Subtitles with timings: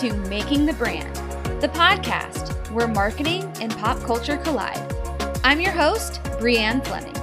[0.00, 1.16] to Making the Brand,
[1.62, 4.78] the podcast where marketing and pop culture collide.
[5.42, 7.16] I'm your host, Brianne Fleming.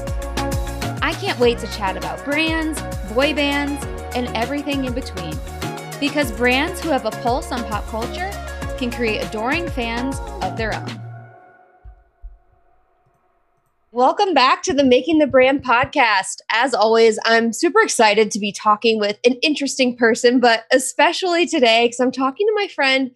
[1.04, 2.82] I can't wait to chat about brands,
[3.14, 3.86] boy bands,
[4.16, 5.36] and everything in between.
[6.00, 8.32] Because brands who have a pulse on pop culture
[8.80, 11.03] can create adoring fans of their own.
[14.04, 16.40] Welcome back to the Making the Brand podcast.
[16.52, 21.86] As always, I'm super excited to be talking with an interesting person, but especially today
[21.86, 23.12] because I'm talking to my friend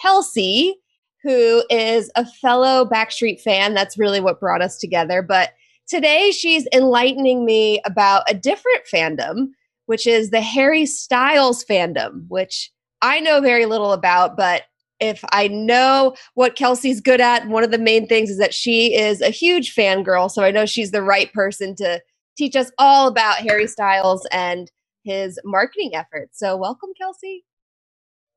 [0.00, 0.76] Kelsey,
[1.22, 3.74] who is a fellow Backstreet fan.
[3.74, 5.20] That's really what brought us together.
[5.20, 5.50] But
[5.86, 9.48] today she's enlightening me about a different fandom,
[9.84, 12.70] which is the Harry Styles fandom, which
[13.02, 14.62] I know very little about, but
[15.00, 18.94] if I know what Kelsey's good at, one of the main things is that she
[18.94, 20.30] is a huge fangirl.
[20.30, 22.00] So I know she's the right person to
[22.36, 24.70] teach us all about Harry Styles and
[25.02, 26.38] his marketing efforts.
[26.38, 27.44] So welcome, Kelsey.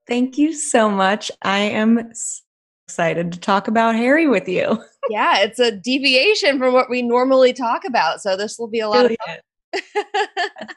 [0.08, 1.32] Thank you so much.
[1.42, 2.12] I am
[2.88, 4.84] excited to talk about Harry with you.
[5.09, 8.22] yeah, it's a deviation from what we normally talk about.
[8.22, 10.36] So this will be a lot of fun.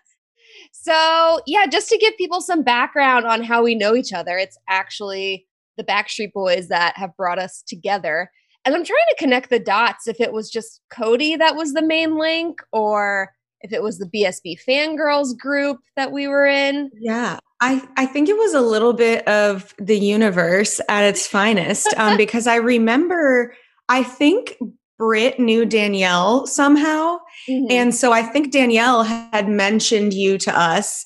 [0.72, 4.58] so, yeah, just to give people some background on how we know each other, it's
[4.68, 8.30] actually the Backstreet Boys that have brought us together.
[8.64, 11.82] And I'm trying to connect the dots if it was just Cody that was the
[11.82, 16.90] main link or if it was the BSB fangirls group that we were in.
[16.98, 17.38] Yeah.
[17.60, 22.16] I, I think it was a little bit of the universe at its finest um,
[22.16, 23.54] because I remember,
[23.88, 24.56] I think
[24.98, 27.18] Britt knew Danielle somehow.
[27.48, 27.66] Mm-hmm.
[27.70, 31.04] And so I think Danielle had mentioned you to us.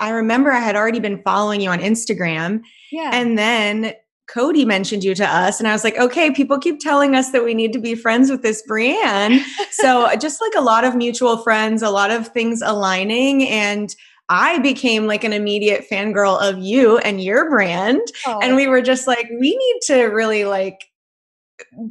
[0.00, 3.10] I remember I had already been following you on Instagram yeah.
[3.12, 3.94] And then
[4.28, 7.44] Cody mentioned you to us, and I was like, okay, people keep telling us that
[7.44, 9.40] we need to be friends with this brand.
[9.70, 13.48] so, just like a lot of mutual friends, a lot of things aligning.
[13.48, 13.94] And
[14.28, 18.02] I became like an immediate fangirl of you and your brand.
[18.26, 18.38] Oh.
[18.42, 20.84] And we were just like, we need to really like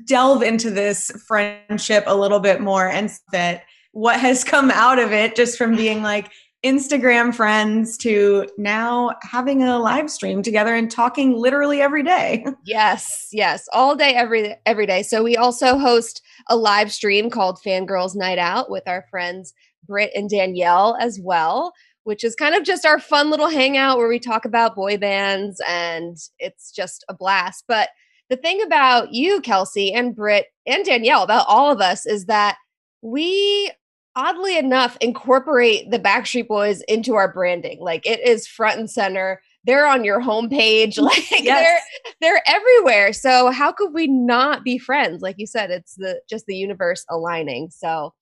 [0.05, 5.11] delve into this friendship a little bit more and that what has come out of
[5.11, 6.31] it just from being like
[6.65, 12.45] Instagram friends to now having a live stream together and talking literally every day.
[12.65, 15.01] Yes, yes, all day every every day.
[15.01, 19.53] So we also host a live stream called Fangirls Night Out with our friends
[19.85, 21.71] Britt and Danielle as well,
[22.03, 25.61] which is kind of just our fun little hangout where we talk about boy bands
[25.67, 27.63] and it's just a blast.
[27.67, 27.89] But
[28.29, 32.57] the thing about you, Kelsey, and Britt and Danielle, about all of us, is that
[33.01, 33.71] we
[34.17, 37.79] oddly enough incorporate the Backstreet Boys into our branding.
[37.79, 39.41] Like it is front and center.
[39.63, 40.97] They're on your homepage.
[41.01, 41.63] Like yes.
[41.63, 41.79] they're
[42.19, 43.13] they're everywhere.
[43.13, 45.21] So how could we not be friends?
[45.21, 47.69] Like you said, it's the just the universe aligning.
[47.69, 48.13] So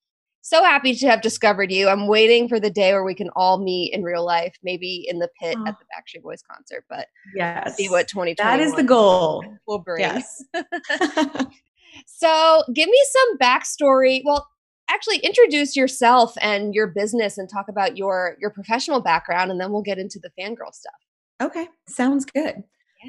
[0.42, 1.88] so happy to have discovered you.
[1.88, 5.18] I'm waiting for the day where we can all meet in real life, maybe in
[5.18, 5.66] the pit oh.
[5.66, 6.84] at the Backstreet Boys concert.
[6.88, 10.02] But yeah, see what 2020 that is the goal will bring.
[10.02, 10.44] Yes.
[12.06, 14.20] so give me some backstory.
[14.24, 14.46] Well,
[14.88, 19.72] actually introduce yourself and your business and talk about your your professional background and then
[19.72, 20.94] we'll get into the fangirl stuff.
[21.42, 22.62] Okay sounds good.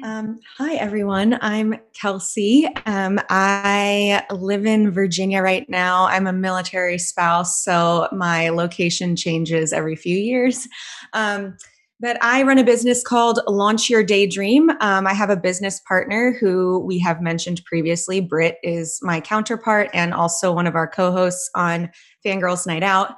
[0.04, 1.38] Um, hi everyone.
[1.40, 2.68] I'm kelsey.
[2.86, 6.06] Um, i live in virginia right now.
[6.06, 10.68] I'm a military spouse so my location changes every few years.
[11.12, 11.56] Um,
[12.00, 14.70] but I run a business called Launch Your Daydream.
[14.80, 18.20] Um, I have a business partner who we have mentioned previously.
[18.20, 21.90] Britt is my counterpart and also one of our co hosts on
[22.24, 23.14] Fangirls Night Out.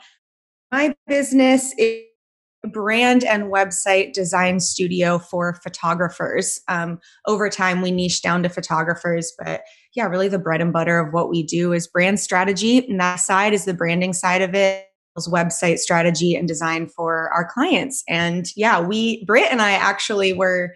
[0.73, 2.05] My business is
[2.65, 6.61] a brand and website design studio for photographers.
[6.69, 9.63] Um, over time, we niche down to photographers, but
[9.95, 12.87] yeah, really the bread and butter of what we do is brand strategy.
[12.87, 14.90] And that side is the branding side of it
[15.29, 18.03] website strategy and design for our clients.
[18.09, 20.75] And yeah, we, Britt and I actually were,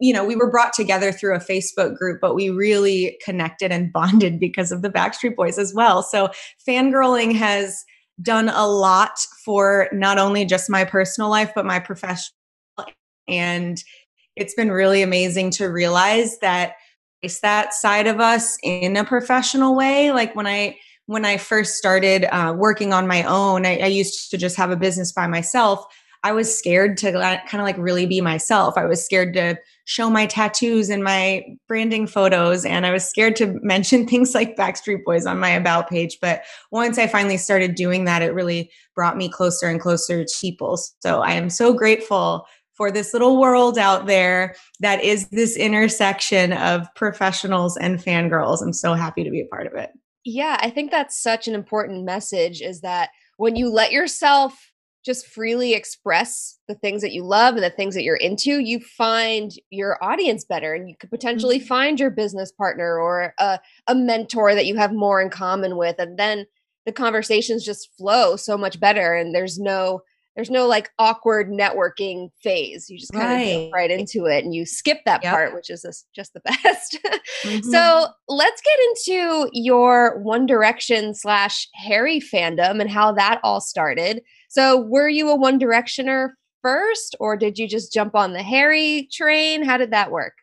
[0.00, 3.92] you know, we were brought together through a Facebook group, but we really connected and
[3.92, 6.02] bonded because of the Backstreet Boys as well.
[6.02, 6.30] So
[6.66, 7.84] fangirling has
[8.22, 12.34] done a lot for not only just my personal life, but my professional.
[13.28, 13.82] And
[14.36, 16.74] it's been really amazing to realize that
[17.22, 20.12] it's that side of us in a professional way.
[20.12, 24.30] Like when I, when I first started uh, working on my own, I, I used
[24.30, 25.84] to just have a business by myself.
[26.22, 28.78] I was scared to kind of like really be myself.
[28.78, 32.64] I was scared to show my tattoos and my branding photos.
[32.64, 36.18] And I was scared to mention things like Backstreet Boys on my About page.
[36.22, 40.38] But once I finally started doing that, it really brought me closer and closer to
[40.40, 40.78] people.
[41.00, 46.54] So I am so grateful for this little world out there that is this intersection
[46.54, 48.62] of professionals and fangirls.
[48.62, 49.90] I'm so happy to be a part of it.
[50.24, 54.70] Yeah, I think that's such an important message is that when you let yourself
[55.04, 58.80] just freely express the things that you love and the things that you're into, you
[58.80, 61.66] find your audience better and you could potentially mm-hmm.
[61.66, 65.96] find your business partner or a, a mentor that you have more in common with.
[65.98, 66.46] And then
[66.86, 70.00] the conversations just flow so much better and there's no
[70.36, 72.90] there's no like awkward networking phase.
[72.90, 73.66] You just kind right.
[73.66, 75.32] of right into it and you skip that yep.
[75.32, 76.98] part, which is just, just the best.
[77.42, 77.70] mm-hmm.
[77.70, 78.78] So let's get
[79.14, 84.22] into your One Direction slash Harry fandom and how that all started.
[84.48, 86.30] So were you a One Directioner
[86.62, 89.62] first, or did you just jump on the Harry train?
[89.62, 90.34] How did that work?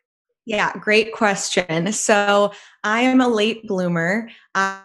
[0.46, 1.92] Yeah, great question.
[1.92, 2.52] So
[2.82, 4.28] I am a late bloomer.
[4.54, 4.80] I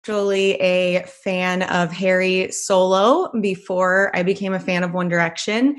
[0.00, 5.76] actually a fan of Harry solo before I became a fan of One Direction.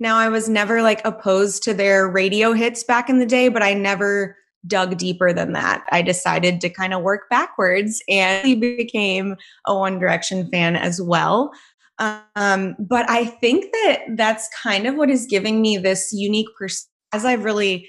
[0.00, 3.62] Now, I was never like opposed to their radio hits back in the day, but
[3.62, 4.36] I never
[4.66, 5.84] dug deeper than that.
[5.92, 9.36] I decided to kind of work backwards and became
[9.66, 11.52] a One Direction fan as well.
[12.00, 16.88] Um, but I think that that's kind of what is giving me this unique perspective
[17.14, 17.86] as I've really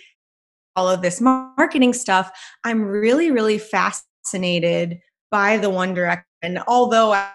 [0.76, 2.30] followed this marketing stuff.
[2.66, 5.00] I'm really, really fascinated
[5.33, 6.59] by the One Direction.
[6.68, 7.27] Although I'm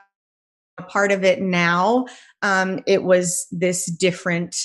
[0.79, 2.07] a part of it now,
[2.43, 4.57] um, it was this different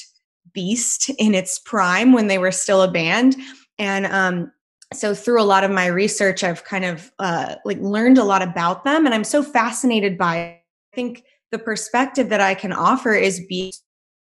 [0.54, 3.36] beast in its prime when they were still a band.
[3.80, 4.52] And um,
[4.94, 8.44] so through a lot of my research, I've kind of uh, like learned a lot
[8.44, 10.62] about them, and I'm so fascinated by it.
[10.94, 13.74] I think the perspective that I can offer is be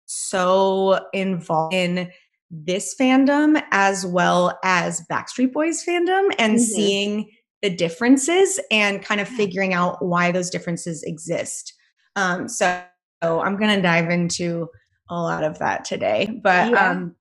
[0.06, 2.10] so involved in
[2.50, 6.58] this fandom as well as Backstreet Boys fandom and mm-hmm.
[6.58, 7.30] seeing
[7.64, 11.72] the differences and kind of figuring out why those differences exist.
[12.14, 12.82] Um, so,
[13.22, 14.68] I'm going to dive into
[15.08, 16.38] a lot of that today.
[16.42, 16.90] But yeah.
[16.90, 17.16] Um,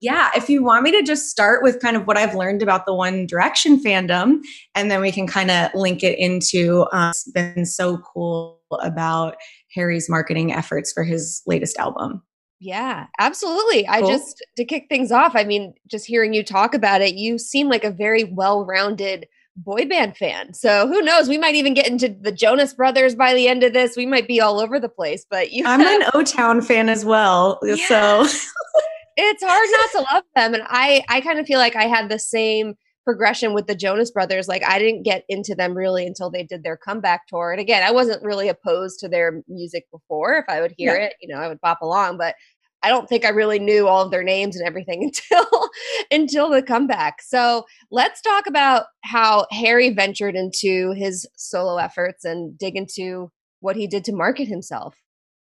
[0.00, 2.86] yeah, if you want me to just start with kind of what I've learned about
[2.86, 4.40] the One Direction fandom,
[4.74, 9.36] and then we can kind of link it into uh, it's been so cool about
[9.74, 12.22] Harry's marketing efforts for his latest album.
[12.60, 13.84] Yeah, absolutely.
[13.84, 13.94] Cool.
[13.94, 17.38] I just to kick things off, I mean, just hearing you talk about it, you
[17.38, 19.26] seem like a very well-rounded
[19.64, 20.54] boy band fan.
[20.54, 21.28] So who knows?
[21.28, 23.96] We might even get into the Jonas Brothers by the end of this.
[23.96, 25.26] We might be all over the place.
[25.28, 27.58] But you, I'm have- an O Town fan as well.
[27.62, 28.26] So
[29.16, 32.08] it's hard not to love them, and I I kind of feel like I had
[32.08, 32.74] the same
[33.04, 34.48] progression with the Jonas Brothers.
[34.48, 37.52] Like I didn't get into them really until they did their comeback tour.
[37.52, 40.36] And again, I wasn't really opposed to their music before.
[40.36, 41.06] If I would hear yeah.
[41.06, 42.18] it, you know, I would pop along.
[42.18, 42.34] But
[42.82, 45.02] I don't think I really knew all of their names and everything
[45.32, 45.68] until
[46.10, 47.22] until the comeback.
[47.22, 53.30] So let's talk about how Harry ventured into his solo efforts and dig into
[53.60, 54.96] what he did to market himself.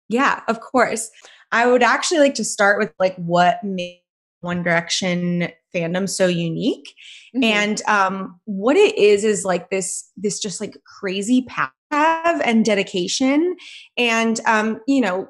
[0.08, 1.10] Yeah, of course.
[1.52, 4.02] I would actually like to start with like what made
[4.42, 6.94] One Direction fandom so unique.
[7.36, 7.44] Mm-hmm.
[7.44, 13.56] And um what it is is like this this just like crazy path and dedication
[13.98, 15.28] and um you know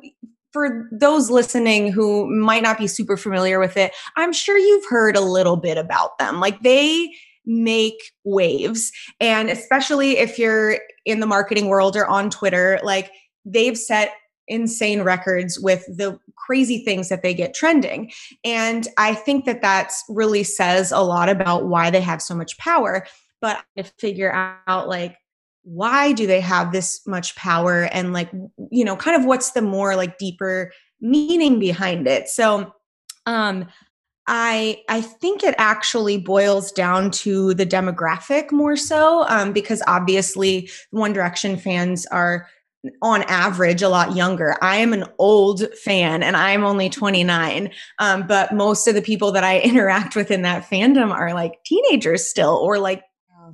[0.56, 5.18] for those listening who might not be super familiar with it, I'm sure you've heard
[5.18, 6.40] a little bit about them.
[6.40, 7.13] Like they
[7.46, 8.90] make waves.
[9.19, 13.12] And especially if you're in the marketing world or on Twitter, like
[13.44, 14.13] they've set
[14.48, 18.10] insane records with the crazy things that they get trending.
[18.46, 22.57] And I think that that really says a lot about why they have so much
[22.57, 23.06] power.
[23.42, 25.18] But to figure out like
[25.66, 27.84] why do they have this much power?
[27.84, 28.31] And like
[28.72, 32.30] you know kind of what's the more like deeper meaning behind it?
[32.30, 32.74] So
[33.26, 33.68] um
[34.28, 40.69] i i think it actually boils down to the demographic more so um because obviously
[40.90, 42.48] one direction fans are
[43.02, 44.56] on average a lot younger.
[44.62, 49.31] I am an old fan and i'm only 29 um, but most of the people
[49.31, 53.04] that i interact with in that fandom are like teenagers still or like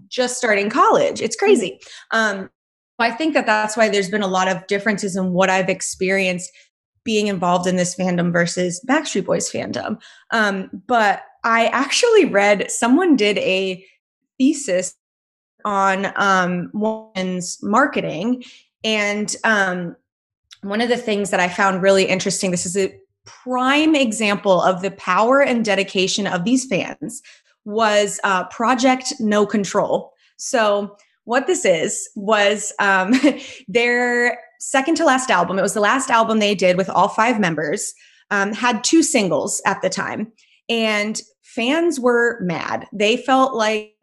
[0.07, 1.21] just starting college.
[1.21, 1.79] It's crazy.
[2.12, 2.50] Um,
[3.00, 6.51] I think that that's why there's been a lot of differences in what I've experienced
[7.03, 10.00] being involved in this fandom versus Backstreet Boys fandom.
[10.31, 13.83] Um, but I actually read someone did a
[14.38, 14.93] thesis
[15.65, 18.43] on um, one's marketing,
[18.83, 19.95] and um,
[20.62, 22.51] one of the things that I found really interesting.
[22.51, 22.95] This is a
[23.25, 27.21] prime example of the power and dedication of these fans
[27.65, 30.13] was uh, Project No Control.
[30.38, 33.13] So, what this is was um,
[33.68, 35.60] their second to last album.
[35.60, 37.94] It was the last album they did with all five members,
[38.30, 40.32] um, had two singles at the time.
[40.70, 42.88] And fans were mad.
[42.94, 43.94] They felt like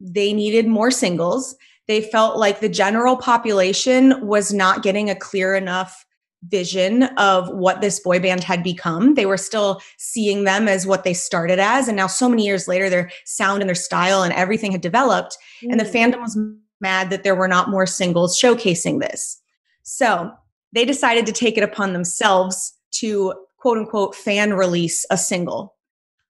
[0.00, 1.56] they needed more singles.
[1.88, 6.04] They felt like the general population was not getting a clear enough
[6.48, 9.14] vision of what this boy band had become.
[9.14, 11.88] They were still seeing them as what they started as.
[11.88, 15.36] And now, so many years later, their sound and their style and everything had developed.
[15.62, 15.72] Mm.
[15.72, 15.92] And the mm.
[15.92, 16.38] fandom was
[16.80, 19.40] mad that there were not more singles showcasing this.
[19.84, 20.32] So
[20.72, 25.76] they decided to take it upon themselves to quote unquote fan release a single.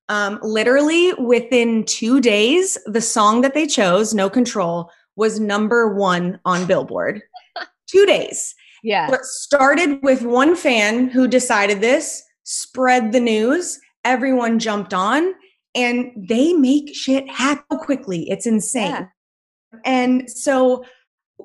[0.09, 6.38] Um, literally within two days, the song that they chose, No Control, was number one
[6.45, 7.23] on Billboard.
[7.87, 8.54] two days.
[8.83, 9.09] Yeah.
[9.09, 15.33] But started with one fan who decided this, spread the news, everyone jumped on,
[15.75, 18.27] and they make shit happen quickly.
[18.29, 18.91] It's insane.
[18.91, 19.07] Yeah.
[19.85, 20.85] And so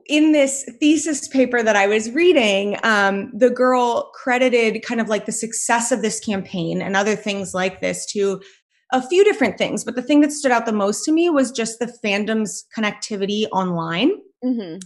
[0.08, 5.26] in this thesis paper that I was reading, um, the girl credited kind of like
[5.26, 8.42] the success of this campaign and other things like this to
[8.94, 9.84] a few different things.
[9.84, 13.46] But the thing that stood out the most to me was just the fandom's connectivity
[13.52, 14.12] online
[14.44, 14.78] mm-hmm.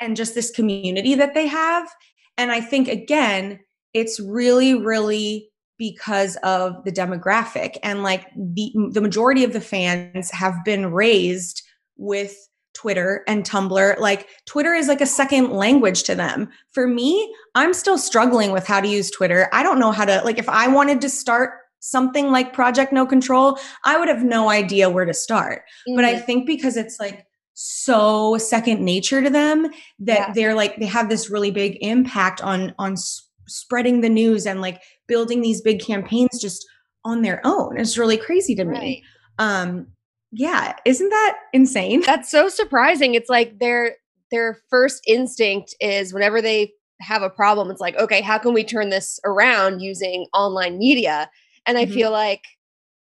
[0.00, 1.88] And just this community that they have.
[2.36, 3.60] And I think, again,
[3.92, 10.30] it's really, really because of the demographic and like the the majority of the fans
[10.30, 11.62] have been raised
[11.96, 12.36] with
[12.74, 13.98] Twitter and Tumblr.
[13.98, 16.48] Like Twitter is like a second language to them.
[16.72, 19.48] For me, I'm still struggling with how to use Twitter.
[19.52, 23.04] I don't know how to like if I wanted to start something like Project No
[23.04, 25.62] Control, I would have no idea where to start.
[25.88, 25.96] Mm-hmm.
[25.96, 26.24] But I mm-hmm.
[26.24, 29.70] think because it's like so second nature to them
[30.00, 30.32] that yeah.
[30.34, 34.60] they're like they have this really big impact on on s- spreading the news and
[34.60, 36.66] like building these big campaigns just
[37.04, 37.78] on their own.
[37.78, 38.80] It's really crazy to right.
[38.80, 39.04] me.
[39.38, 39.86] Um
[40.32, 42.00] yeah, isn't that insane?
[42.06, 43.14] That's so surprising.
[43.14, 43.96] It's like their
[44.30, 48.64] their first instinct is whenever they have a problem, it's like, okay, how can we
[48.64, 51.30] turn this around using online media?
[51.66, 51.94] And I mm-hmm.
[51.94, 52.42] feel like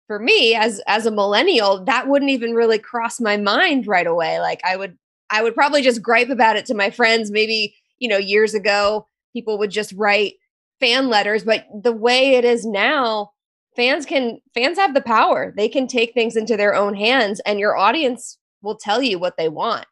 [0.07, 4.39] for me as as a millennial, that wouldn't even really cross my mind right away.
[4.39, 4.97] Like I would
[5.29, 7.31] I would probably just gripe about it to my friends.
[7.31, 10.33] Maybe, you know, years ago, people would just write
[10.79, 13.31] fan letters, but the way it is now,
[13.75, 15.53] fans can fans have the power.
[15.55, 19.37] They can take things into their own hands and your audience will tell you what
[19.37, 19.85] they want.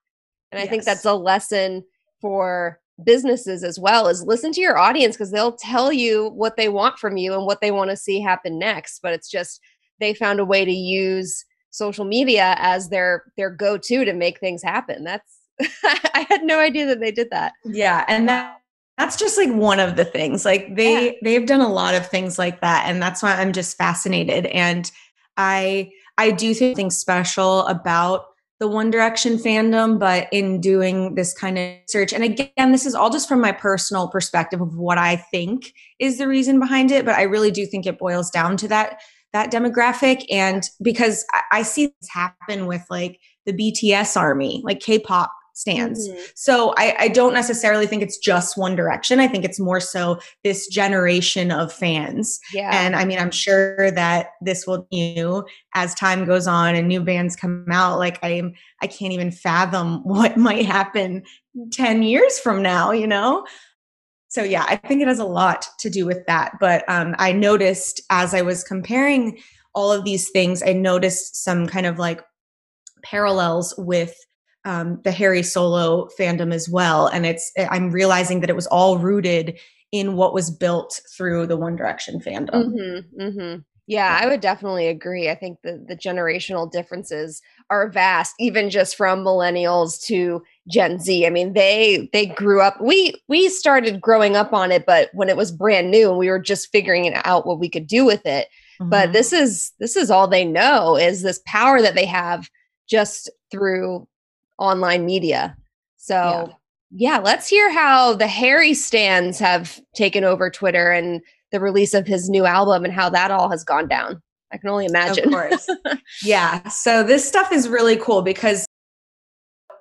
[0.51, 0.69] And I yes.
[0.69, 1.83] think that's a lesson
[2.21, 6.69] for businesses as well is listen to your audience because they'll tell you what they
[6.69, 9.59] want from you and what they want to see happen next but it's just
[10.03, 14.61] they found a way to use social media as their their go-to to make things
[14.61, 15.39] happen that's
[15.83, 18.59] i had no idea that they did that yeah and that
[18.97, 21.11] that's just like one of the things like they yeah.
[21.23, 24.91] they've done a lot of things like that and that's why i'm just fascinated and
[25.37, 28.25] i i do think something special about
[28.59, 32.93] the one direction fandom but in doing this kind of search and again this is
[32.95, 37.03] all just from my personal perspective of what i think is the reason behind it
[37.03, 38.99] but i really do think it boils down to that
[39.33, 44.79] that demographic and because i, I see this happen with like the bts army like
[44.79, 46.07] k-pop stans.
[46.09, 46.19] Mm-hmm.
[46.35, 49.19] So I, I don't necessarily think it's just One Direction.
[49.19, 52.39] I think it's more so this generation of fans.
[52.53, 52.69] Yeah.
[52.73, 57.01] And I mean, I'm sure that this will new as time goes on and new
[57.01, 57.99] bands come out.
[57.99, 61.23] Like I'm, I can't even fathom what might happen
[61.71, 63.45] 10 years from now, you know?
[64.33, 66.53] So yeah, I think it has a lot to do with that.
[66.59, 69.37] But um, I noticed as I was comparing
[69.75, 72.19] all of these things, I noticed some kind of like
[73.03, 74.15] parallels with
[74.65, 77.05] um, the Harry Solo fandom as well.
[77.05, 79.59] And it's I'm realizing that it was all rooted
[79.91, 82.73] in what was built through the One Direction fandom.
[82.73, 83.59] Mm-hmm, mm-hmm.
[83.85, 85.29] Yeah, I would definitely agree.
[85.29, 91.25] I think the the generational differences are vast, even just from millennials to Gen Z.
[91.25, 92.79] I mean, they they grew up.
[92.81, 96.29] We we started growing up on it, but when it was brand new and we
[96.29, 98.47] were just figuring out what we could do with it.
[98.79, 98.89] Mm-hmm.
[98.89, 102.49] But this is this is all they know is this power that they have
[102.87, 104.07] just through
[104.57, 105.55] online media.
[105.97, 106.51] So,
[106.91, 107.15] yeah.
[107.15, 112.07] yeah, let's hear how the Harry stans have taken over Twitter and the release of
[112.07, 114.21] his new album and how that all has gone down.
[114.51, 115.25] I can only imagine.
[115.25, 115.67] Of course.
[116.23, 116.67] yeah.
[116.69, 118.65] So this stuff is really cool because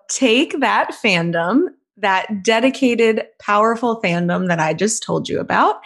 [0.09, 1.69] take that fandom
[2.03, 5.77] that dedicated, powerful fandom that I just told you about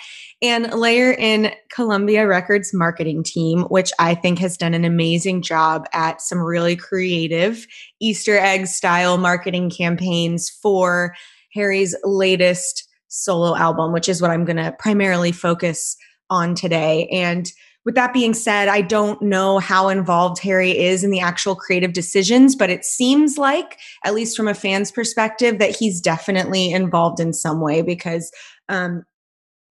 [0.41, 5.87] and layer in Columbia Records marketing team, which I think has done an amazing job
[5.93, 7.67] at some really creative
[8.01, 11.15] Easter egg style marketing campaigns for
[11.53, 15.97] Harry's latest solo album, which is what I'm going to primarily focus
[16.31, 17.09] on today.
[17.09, 17.51] And
[17.87, 21.93] with that being said, I don't know how involved Harry is in the actual creative
[21.93, 27.21] decisions, but it seems like, at least from a fan's perspective, that he's definitely involved
[27.21, 28.33] in some way because,
[28.69, 29.05] um,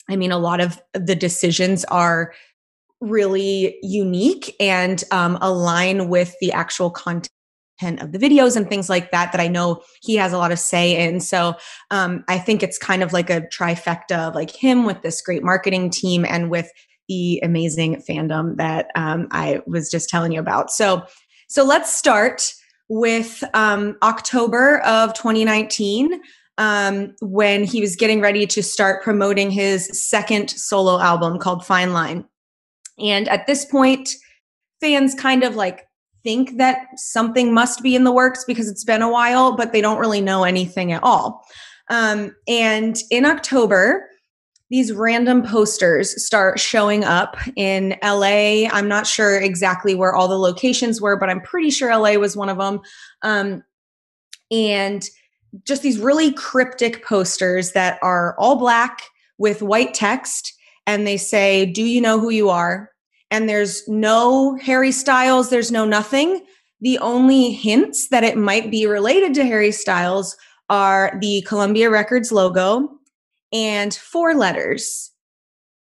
[0.10, 2.34] I mean, a lot of the decisions are
[3.02, 7.30] really unique and um, align with the actual content
[7.82, 10.60] of the videos and things like that that I know he has a lot of
[10.60, 11.20] say in.
[11.20, 11.56] So
[11.92, 15.44] um, I think it's kind of like a trifecta of like him with this great
[15.44, 16.72] marketing team and with
[17.08, 20.72] the amazing fandom that um, I was just telling you about.
[20.72, 21.04] So,
[21.48, 22.54] so let's start
[22.90, 26.22] with um, October of 2019.
[26.58, 31.94] um, when he was getting ready to start promoting his second solo album called Fine
[31.94, 32.26] Line.
[32.98, 34.10] And at this point,
[34.80, 35.86] fans kind of like
[36.24, 39.82] think that something must be in the works because it's been a while, but they
[39.82, 41.46] don't really know anything at all.
[41.90, 44.10] Um, and in October,
[44.72, 48.68] these random posters start showing up in LA.
[48.72, 52.36] I'm not sure exactly where all the locations were, but I'm pretty sure LA was
[52.36, 52.82] one of them.
[53.22, 53.64] Um,
[54.52, 55.08] and
[55.64, 59.02] just these really cryptic posters that are all black
[59.38, 60.54] with white text
[60.88, 62.90] and they say, Do you know who you are?
[63.32, 66.44] And there's no Harry Styles, there's no nothing.
[66.82, 70.36] The only hints that it might be related to Harry Styles
[70.70, 72.90] are the Columbia Records logo
[73.56, 75.12] and four letters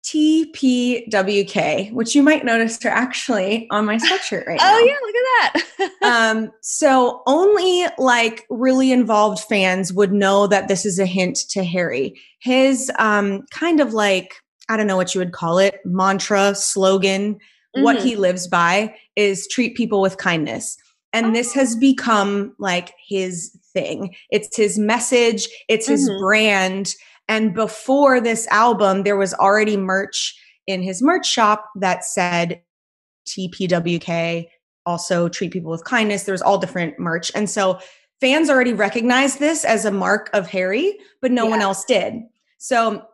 [0.05, 4.75] TPWK, which you might notice are actually on my sweatshirt right now.
[4.75, 6.03] oh, yeah, look at that.
[6.37, 11.65] um, so only like really involved fans would know that this is a hint to
[11.65, 12.21] Harry.
[12.41, 14.35] His um, kind of like,
[14.69, 17.83] I don't know what you would call it, mantra, slogan, mm-hmm.
[17.83, 20.77] what he lives by is treat people with kindness.
[21.15, 21.33] And oh.
[21.33, 24.15] this has become like his thing.
[24.31, 26.23] It's his message, it's his mm-hmm.
[26.23, 26.95] brand
[27.29, 32.63] and before this album, there was already merch in his merch shop that said
[33.27, 34.47] TPWK,
[34.87, 36.25] also treat people with kindness.
[36.25, 37.31] There was all different merch.
[37.35, 37.79] And so
[38.21, 41.51] fans already recognized this as a mark of Harry, but no yeah.
[41.51, 42.15] one else did.
[42.59, 43.05] So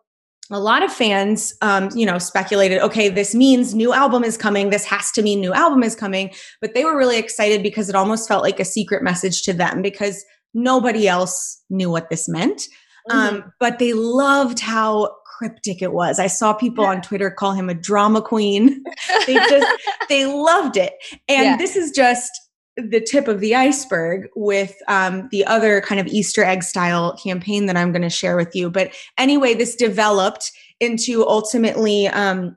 [0.50, 4.70] a lot of fans, um, you know, speculated, okay, this means new album is coming.
[4.70, 6.32] This has to mean new album is coming.
[6.60, 9.80] But they were really excited because it almost felt like a secret message to them
[9.80, 12.62] because nobody else knew what this meant.
[13.08, 13.36] Mm-hmm.
[13.36, 16.18] Um, but they loved how cryptic it was.
[16.18, 16.90] I saw people yeah.
[16.90, 18.84] on Twitter call him a drama queen.
[19.26, 20.92] they just they loved it.
[21.28, 21.56] And yeah.
[21.56, 22.30] this is just
[22.76, 27.66] the tip of the iceberg with um, the other kind of Easter egg style campaign
[27.66, 28.70] that I'm going to share with you.
[28.70, 32.56] But anyway, this developed into ultimately, um,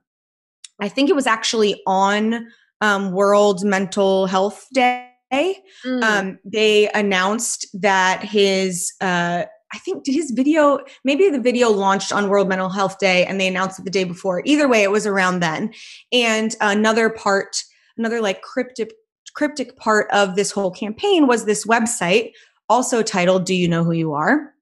[0.79, 2.47] I think it was actually on
[2.81, 5.09] um, World Mental Health Day.
[5.31, 6.03] Mm.
[6.03, 12.11] Um, they announced that his uh, I think did his video maybe the video launched
[12.11, 14.41] on World Mental Health Day and they announced it the day before.
[14.45, 15.73] Either way, it was around then.
[16.11, 17.63] And another part,
[17.97, 18.93] another like cryptic
[19.33, 22.33] cryptic part of this whole campaign was this website
[22.69, 24.53] also titled "Do You Know Who You Are?"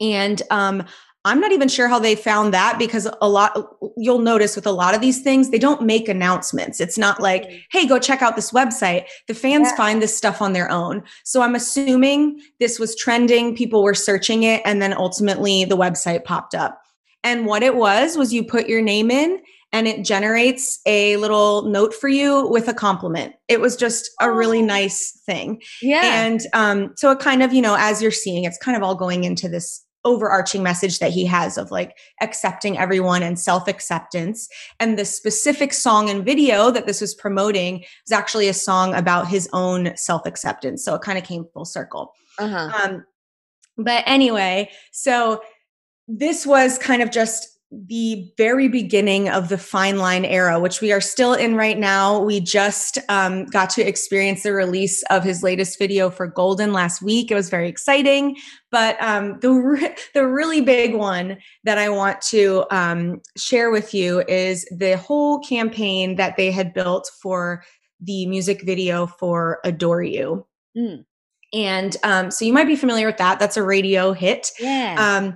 [0.00, 0.84] And um,
[1.24, 3.56] I'm not even sure how they found that because a lot
[3.96, 6.80] you'll notice with a lot of these things they don't make announcements.
[6.80, 7.50] It's not like.
[7.70, 9.76] "Hey, go check out this website." The fans yeah.
[9.76, 11.02] find this stuff on their own.
[11.24, 16.24] So I'm assuming this was trending, people were searching it and then ultimately the website
[16.24, 16.80] popped up.
[17.24, 19.40] And what it was was you put your name in
[19.72, 23.34] and it generates a little note for you with a compliment.
[23.48, 24.66] It was just a really oh.
[24.66, 25.60] nice thing.
[25.82, 26.24] Yeah.
[26.24, 28.94] And um, so it kind of, you know, as you're seeing, it's kind of all
[28.94, 34.48] going into this overarching message that he has of like accepting everyone and self-acceptance.
[34.80, 39.28] And the specific song and video that this was promoting was actually a song about
[39.28, 40.84] his own self-acceptance.
[40.84, 42.12] So it kind of came full circle.
[42.38, 42.70] Uh-huh.
[42.84, 43.04] um,
[43.76, 45.40] but anyway so
[46.06, 50.90] this was kind of just the very beginning of the fine line era, which we
[50.90, 52.18] are still in right now.
[52.18, 57.02] We just um, got to experience the release of his latest video for Golden last
[57.02, 57.30] week.
[57.30, 58.36] It was very exciting.
[58.70, 63.92] But um, the re- the really big one that I want to um, share with
[63.92, 67.64] you is the whole campaign that they had built for
[68.00, 71.04] the music video for "Adore You." Mm.
[71.52, 73.38] And um, so you might be familiar with that.
[73.38, 74.50] That's a radio hit.
[74.58, 75.32] Yeah.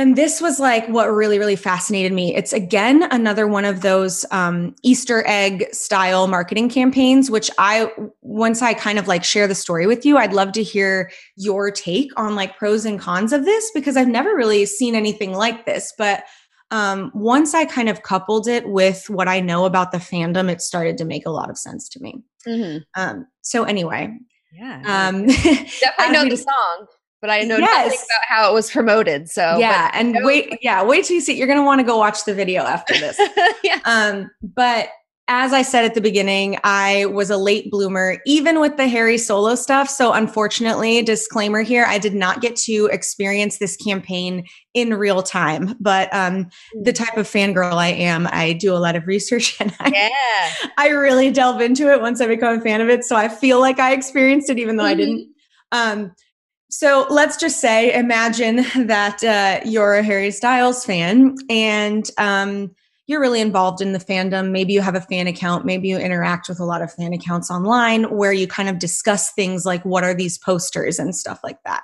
[0.00, 2.34] Um, and this was like what really really fascinated me.
[2.34, 7.90] It's again another one of those um, easter egg style marketing campaigns which i
[8.22, 11.70] once i kind of like share the story with you i'd love to hear your
[11.70, 15.66] take on like pros and cons of this because i've never really seen anything like
[15.66, 15.92] this.
[15.96, 16.24] But
[16.70, 20.60] um, once i kind of coupled it with what i know about the fandom it
[20.60, 22.22] started to make a lot of sense to me.
[22.46, 22.78] Mm-hmm.
[23.00, 24.16] um, so anyway
[24.52, 26.86] yeah um, definitely know the song
[27.20, 27.86] but I know yes.
[27.86, 29.28] nothing about how it was promoted.
[29.28, 31.36] So yeah, and wait, yeah, wait till you see.
[31.36, 33.18] You're gonna want to go watch the video after this.
[33.64, 33.78] yeah.
[33.84, 34.88] Um, but
[35.32, 39.16] as I said at the beginning, I was a late bloomer, even with the Harry
[39.16, 39.88] solo stuff.
[39.88, 45.76] So, unfortunately, disclaimer here, I did not get to experience this campaign in real time.
[45.78, 46.50] But um,
[46.82, 46.96] the mm.
[46.96, 50.70] type of fangirl I am, I do a lot of research and I, yeah.
[50.76, 53.04] I really delve into it once I become a fan of it.
[53.04, 54.90] So, I feel like I experienced it, even though mm-hmm.
[54.90, 55.28] I didn't.
[55.70, 56.12] Um,
[56.70, 62.70] so let's just say, imagine that uh, you're a Harry Styles fan and um,
[63.06, 64.52] you're really involved in the fandom.
[64.52, 65.66] Maybe you have a fan account.
[65.66, 69.32] Maybe you interact with a lot of fan accounts online where you kind of discuss
[69.32, 71.82] things like what are these posters and stuff like that.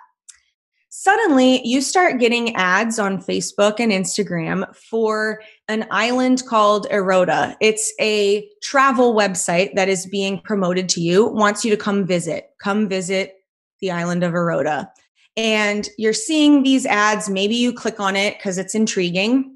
[0.88, 7.54] suddenly you start getting ads on Facebook and Instagram for an island called Eroda.
[7.60, 12.50] It's a travel website that is being promoted to you, wants you to come visit.
[12.62, 13.35] Come visit
[13.80, 14.88] the island of Eroda.
[15.36, 17.28] And you're seeing these ads.
[17.28, 19.54] Maybe you click on it because it's intriguing.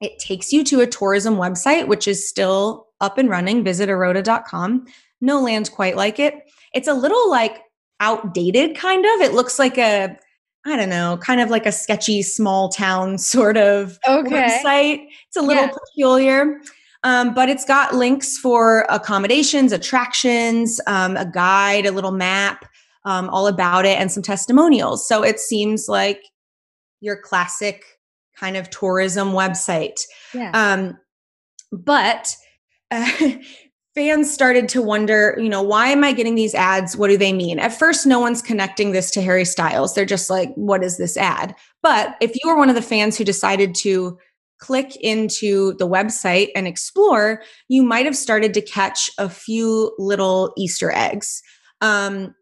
[0.00, 3.64] It takes you to a tourism website, which is still up and running.
[3.64, 4.86] Visit eroda.com.
[5.20, 6.34] No land's quite like it.
[6.74, 7.62] It's a little like
[8.00, 9.20] outdated, kind of.
[9.22, 10.18] It looks like a
[10.66, 14.30] I don't know, kind of like a sketchy small town sort of okay.
[14.30, 15.06] website.
[15.28, 15.70] It's a little yeah.
[15.72, 16.60] peculiar.
[17.04, 22.64] Um, but it's got links for accommodations, attractions, um, a guide, a little map,
[23.06, 25.08] um, all about it, and some testimonials.
[25.08, 26.22] So it seems like
[27.00, 27.84] your classic
[28.36, 30.00] kind of tourism website.
[30.34, 30.50] Yeah.
[30.52, 30.98] Um,
[31.72, 32.36] but
[32.90, 33.10] uh,
[33.94, 36.96] fans started to wonder, you know, why am I getting these ads?
[36.96, 37.58] What do they mean?
[37.58, 39.94] At first, no one's connecting this to Harry Styles.
[39.94, 41.54] They're just like, what is this ad?
[41.82, 44.18] But if you were one of the fans who decided to
[44.58, 50.52] click into the website and explore, you might have started to catch a few little
[50.56, 51.42] Easter eggs.
[51.80, 52.34] Um,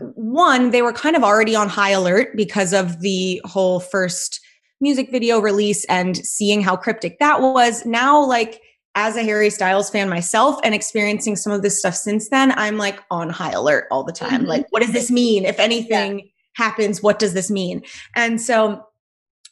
[0.00, 4.40] one, they were kind of already on high alert because of the whole first
[4.80, 7.86] music video release and seeing how cryptic that was.
[7.86, 8.60] Now, like,
[8.94, 12.76] as a Harry Styles fan myself and experiencing some of this stuff since then, I'm
[12.76, 14.40] like on high alert all the time.
[14.40, 14.48] Mm-hmm.
[14.48, 15.46] Like, what does this mean?
[15.46, 16.24] If anything yeah.
[16.56, 17.82] happens, what does this mean?
[18.14, 18.84] And so,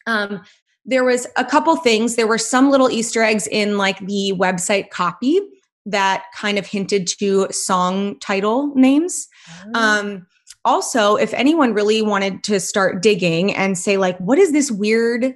[0.06, 0.42] um,
[0.84, 2.16] there was a couple things.
[2.16, 5.40] There were some little Easter eggs in like the website copy
[5.86, 9.28] that kind of hinted to song title names.
[9.74, 9.80] Oh.
[9.80, 10.26] Um,
[10.64, 15.34] also, if anyone really wanted to start digging and say, like, what is this weird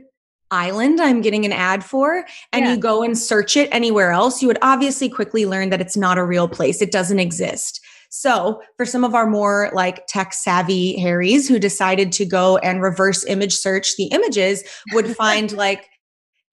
[0.51, 2.75] island I'm getting an ad for and yeah.
[2.75, 6.19] you go and search it anywhere else, you would obviously quickly learn that it's not
[6.19, 6.83] a real place.
[6.83, 7.81] It doesn't exist.
[8.11, 12.81] So, for some of our more like tech savvy Harrys who decided to go and
[12.81, 15.89] reverse image search the images, would find like,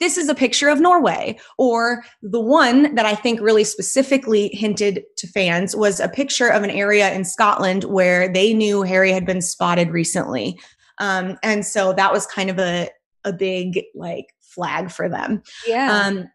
[0.01, 1.39] this is a picture of Norway.
[1.57, 6.63] Or the one that I think really specifically hinted to fans was a picture of
[6.63, 10.59] an area in Scotland where they knew Harry had been spotted recently.
[10.97, 12.89] Um, and so that was kind of a
[13.23, 15.43] a big like flag for them.
[15.67, 16.05] Yeah.
[16.05, 16.27] Um,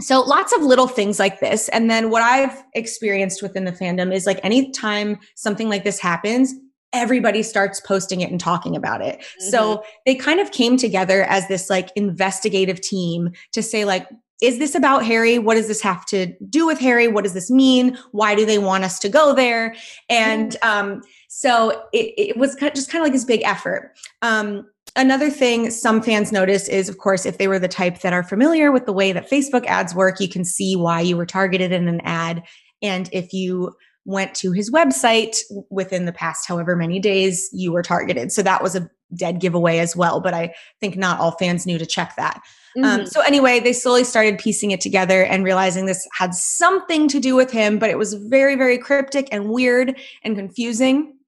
[0.00, 1.68] so lots of little things like this.
[1.70, 6.54] And then what I've experienced within the fandom is like anytime something like this happens,
[6.92, 9.18] everybody starts posting it and talking about it.
[9.18, 9.50] Mm-hmm.
[9.50, 14.08] So they kind of came together as this like investigative team to say like
[14.42, 15.38] is this about Harry?
[15.38, 17.08] What does this have to do with Harry?
[17.08, 17.96] What does this mean?
[18.12, 19.74] Why do they want us to go there?
[20.10, 23.96] And um, so it, it was just kind of like this big effort.
[24.20, 28.12] Um, another thing some fans noticed is, of course, if they were the type that
[28.12, 31.26] are familiar with the way that Facebook ads work, you can see why you were
[31.26, 32.42] targeted in an ad.
[32.82, 33.72] And if you
[34.06, 35.36] went to his website
[35.68, 38.32] within the past however many days, you were targeted.
[38.32, 40.20] So that was a dead giveaway as well.
[40.20, 42.40] But I think not all fans knew to check that.
[42.76, 43.00] Um, mm-hmm.
[43.00, 47.20] Um, so anyway, they slowly started piecing it together and realizing this had something to
[47.20, 51.12] do with him, but it was very, very cryptic and weird and confusing.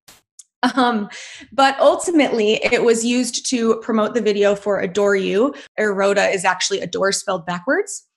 [0.74, 1.08] Um,
[1.52, 5.54] but ultimately, it was used to promote the video for Adore You.
[5.78, 8.08] Eroda is actually adore spelled backwards.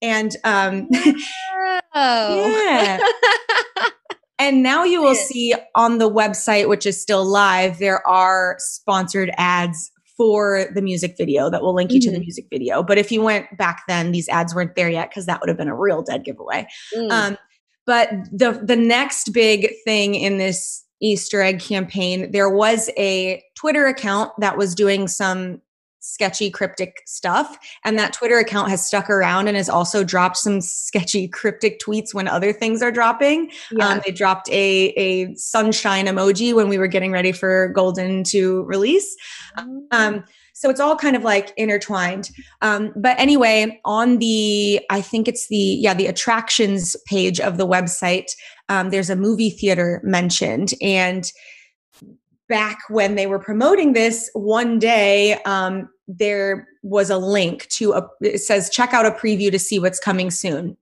[0.00, 0.86] And um,
[1.94, 3.00] yeah.
[4.38, 9.30] and now you will see on the website, which is still live, there are sponsored
[9.36, 12.04] ads for the music video that will link you mm-hmm.
[12.06, 12.22] to the mm-hmm.
[12.22, 12.82] music video.
[12.82, 15.56] But if you went back then, these ads weren't there yet because that would have
[15.56, 16.66] been a real dead giveaway.
[16.94, 17.10] Mm.
[17.10, 17.38] Um,
[17.86, 23.86] but the the next big thing in this Easter egg campaign, there was a Twitter
[23.86, 25.62] account that was doing some
[26.00, 30.60] sketchy cryptic stuff and that twitter account has stuck around and has also dropped some
[30.60, 33.88] sketchy cryptic tweets when other things are dropping yeah.
[33.88, 38.62] um, they dropped a, a sunshine emoji when we were getting ready for golden to
[38.64, 39.16] release
[39.90, 42.30] um, so it's all kind of like intertwined
[42.62, 47.66] um, but anyway on the i think it's the yeah the attractions page of the
[47.66, 48.30] website
[48.68, 50.74] um, there's a movie theater mentioned.
[50.82, 51.30] And
[52.48, 58.08] back when they were promoting this, one day um, there was a link to a,
[58.20, 60.76] it says, check out a preview to see what's coming soon.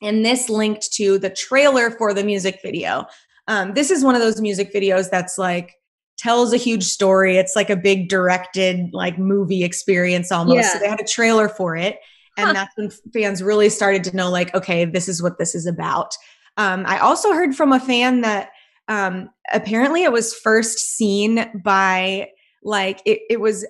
[0.00, 3.06] And this linked to the trailer for the music video.
[3.48, 5.74] Um, this is one of those music videos that's like,
[6.18, 7.36] tells a huge story.
[7.36, 10.56] It's like a big directed like movie experience almost.
[10.56, 10.72] Yeah.
[10.72, 11.98] So they had a trailer for it.
[12.36, 12.52] And huh.
[12.52, 16.14] that's when fans really started to know, like, okay, this is what this is about.
[16.58, 18.50] Um, I also heard from a fan that
[18.92, 22.28] um, apparently it was first seen by
[22.62, 23.66] like it, it was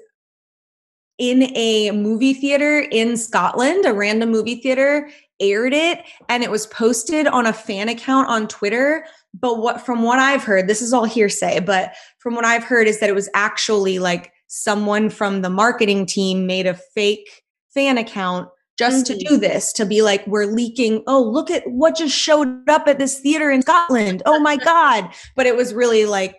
[1.18, 5.08] in a movie theater in Scotland, a random movie theater
[5.38, 9.04] aired it and it was posted on a fan account on Twitter.
[9.32, 12.88] But what from what I've heard, this is all hearsay, but from what I've heard
[12.88, 17.96] is that it was actually like someone from the marketing team made a fake fan
[17.96, 19.18] account just mm-hmm.
[19.18, 22.88] to do this to be like we're leaking oh look at what just showed up
[22.88, 24.22] at this theater in Scotland.
[24.26, 25.10] Oh my god.
[25.36, 26.36] But it was really like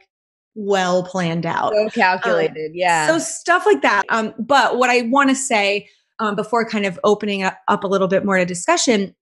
[0.55, 1.73] well planned out.
[1.73, 3.07] So calculated um, yeah.
[3.07, 4.03] so stuff like that.
[4.09, 7.87] Um but what I want to say um, before kind of opening up, up a
[7.87, 9.15] little bit more to discussion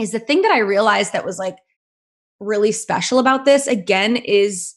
[0.00, 1.56] is the thing that I realized that was like
[2.40, 4.74] really special about this again is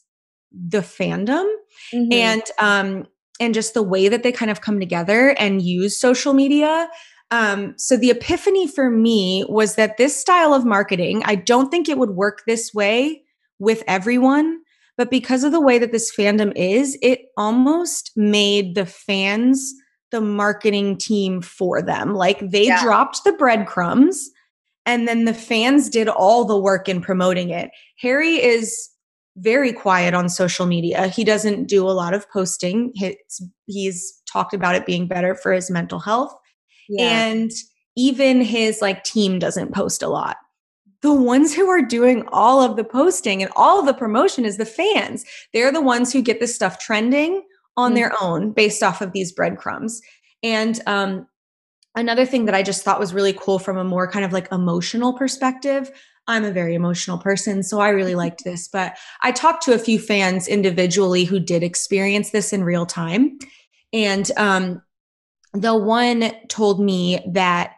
[0.50, 1.46] the fandom
[1.92, 2.12] mm-hmm.
[2.12, 3.06] and um
[3.40, 6.88] and just the way that they kind of come together and use social media
[7.32, 11.88] um, so the epiphany for me was that this style of marketing, I don't think
[11.88, 13.22] it would work this way
[13.58, 14.58] with everyone,
[14.98, 19.72] but because of the way that this fandom is, it almost made the fans
[20.10, 22.14] the marketing team for them.
[22.14, 22.82] Like they yeah.
[22.82, 24.28] dropped the breadcrumbs
[24.84, 27.70] and then the fans did all the work in promoting it.
[27.98, 28.90] Harry is
[29.38, 31.06] very quiet on social media.
[31.06, 32.92] He doesn't do a lot of posting.
[32.94, 33.16] He's,
[33.64, 36.34] he's talked about it being better for his mental health.
[36.88, 37.26] Yeah.
[37.26, 37.50] And
[37.96, 40.36] even his like team doesn't post a lot.
[41.02, 44.56] The ones who are doing all of the posting and all of the promotion is
[44.56, 45.24] the fans.
[45.52, 47.42] They're the ones who get this stuff trending
[47.76, 47.96] on mm-hmm.
[47.96, 50.00] their own based off of these breadcrumbs.
[50.42, 51.26] And um,
[51.94, 54.50] another thing that I just thought was really cool from a more kind of like
[54.52, 55.90] emotional perspective.
[56.28, 58.68] I'm a very emotional person, so I really liked this.
[58.68, 63.38] But I talked to a few fans individually who did experience this in real time.
[63.92, 64.82] And um,
[65.52, 67.74] the one told me that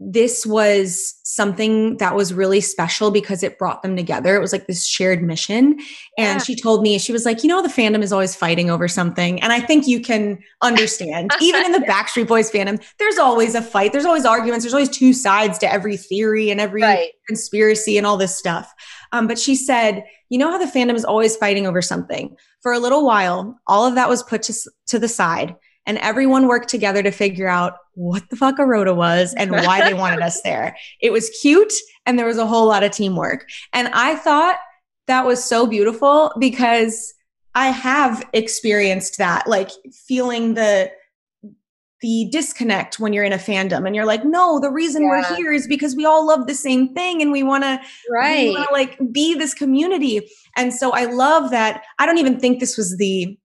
[0.00, 4.36] this was something that was really special because it brought them together.
[4.36, 5.72] It was like this shared mission.
[6.16, 6.38] And yeah.
[6.38, 9.42] she told me, she was like, you know, the fandom is always fighting over something.
[9.42, 13.62] And I think you can understand, even in the Backstreet Boys fandom, there's always a
[13.62, 13.90] fight.
[13.92, 14.64] There's always arguments.
[14.64, 17.10] There's always two sides to every theory and every right.
[17.26, 18.72] conspiracy and all this stuff.
[19.10, 22.36] Um, but she said, you know how the fandom is always fighting over something.
[22.62, 24.54] For a little while, all of that was put to,
[24.88, 25.56] to the side
[25.88, 29.94] and everyone worked together to figure out what the fuck Eroda was and why they
[29.98, 30.76] wanted us there.
[31.00, 31.72] It was cute
[32.04, 33.48] and there was a whole lot of teamwork.
[33.72, 34.56] And I thought
[35.06, 37.14] that was so beautiful because
[37.54, 39.70] I have experienced that, like
[40.06, 40.92] feeling the
[42.00, 45.08] the disconnect when you're in a fandom and you're like, no, the reason yeah.
[45.08, 48.54] we're here is because we all love the same thing and we want to right.
[48.70, 50.30] like be this community.
[50.56, 51.82] And so I love that.
[51.98, 53.36] I don't even think this was the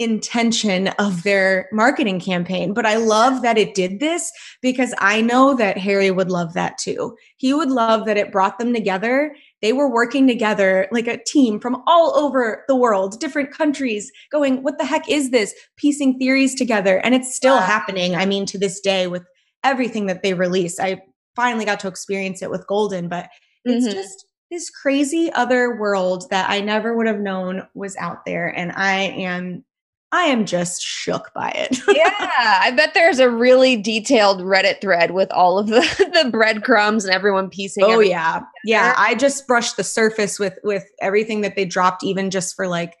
[0.00, 2.74] intention of their marketing campaign.
[2.74, 6.78] But I love that it did this because I know that Harry would love that
[6.78, 7.16] too.
[7.36, 9.36] He would love that it brought them together.
[9.62, 14.62] They were working together like a team from all over the world, different countries, going,
[14.62, 15.54] What the heck is this?
[15.76, 16.98] Piecing theories together.
[17.04, 17.66] And it's still yeah.
[17.66, 18.16] happening.
[18.16, 19.24] I mean, to this day, with
[19.64, 20.78] everything that they release.
[20.80, 21.02] I
[21.36, 23.28] finally got to experience it with Golden, but
[23.64, 23.94] it's mm-hmm.
[23.94, 28.48] just this crazy other world that I never would have known was out there.
[28.48, 29.64] And I am
[30.12, 31.78] I am just shook by it.
[31.88, 35.80] yeah, I bet there's a really detailed Reddit thread with all of the,
[36.24, 37.84] the breadcrumbs and everyone piecing.
[37.84, 38.46] Oh yeah, together.
[38.64, 38.94] yeah.
[38.96, 42.96] I just brushed the surface with with everything that they dropped, even just for like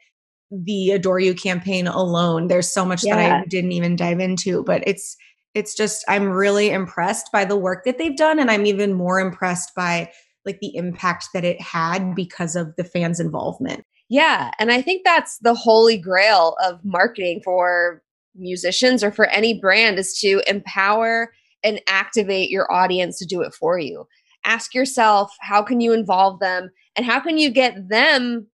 [0.50, 2.46] the Adore You campaign alone.
[2.46, 3.16] There's so much yeah.
[3.16, 5.16] that I didn't even dive into, but it's
[5.54, 9.18] it's just I'm really impressed by the work that they've done, and I'm even more
[9.18, 10.12] impressed by
[10.46, 13.84] like the impact that it had because of the fans' involvement.
[14.10, 14.50] Yeah.
[14.58, 18.02] And I think that's the holy grail of marketing for
[18.34, 23.54] musicians or for any brand is to empower and activate your audience to do it
[23.54, 24.06] for you.
[24.44, 28.48] Ask yourself, how can you involve them and how can you get them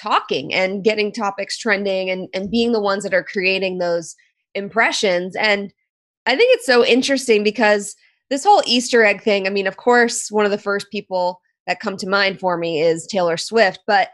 [0.00, 4.14] talking and getting topics trending and, and being the ones that are creating those
[4.54, 5.34] impressions?
[5.34, 5.72] And
[6.26, 7.96] I think it's so interesting because
[8.30, 11.80] this whole Easter egg thing, I mean, of course, one of the first people that
[11.80, 14.10] come to mind for me is Taylor Swift, but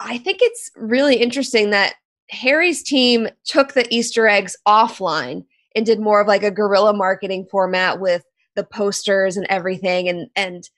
[0.00, 1.94] I think it's really interesting that
[2.30, 7.46] Harry's team took the Easter eggs offline and did more of like a guerrilla marketing
[7.50, 8.24] format with
[8.56, 10.68] the posters and everything and and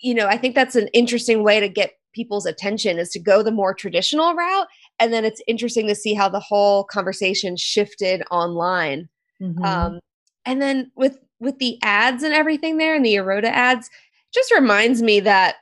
[0.00, 3.40] you know, I think that's an interesting way to get people's attention is to go
[3.40, 4.66] the more traditional route
[4.98, 9.08] and then it's interesting to see how the whole conversation shifted online.
[9.40, 9.64] Mm-hmm.
[9.64, 10.00] Um
[10.44, 13.88] and then with with the ads and everything there and the Eroda ads
[14.34, 15.56] just reminds me that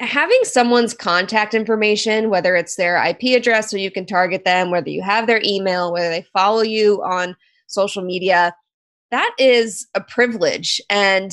[0.00, 4.90] having someone's contact information, whether it's their IP address so you can target them, whether
[4.90, 8.54] you have their email, whether they follow you on social media,
[9.10, 10.80] that is a privilege.
[10.88, 11.32] And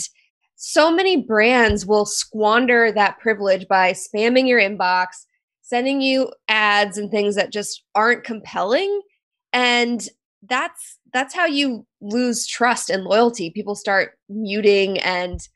[0.56, 5.08] so many brands will squander that privilege by spamming your inbox,
[5.62, 9.02] sending you ads and things that just aren't compelling.
[9.54, 10.08] And
[10.48, 13.50] that's that's how you lose trust and loyalty.
[13.50, 15.48] People start muting and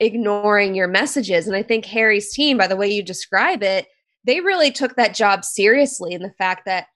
[0.00, 1.46] ignoring your messages.
[1.46, 3.86] And I think Harry's team, by the way you describe it,
[4.24, 6.86] they really took that job seriously in the fact that